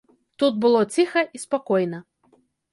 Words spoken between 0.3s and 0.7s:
Тут